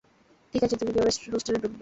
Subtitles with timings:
[0.53, 1.79] ঠিক আছে, তুমি কিভাবে হোস্টেলে ডুকবে?